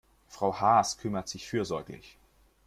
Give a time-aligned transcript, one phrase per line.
[0.27, 2.17] Frau Haas kümmert sich fürsorglich.